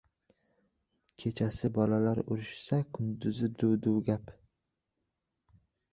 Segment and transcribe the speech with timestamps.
[1.19, 4.37] •Kechasi bolalar urushsa, kunduzi duv-duv gap.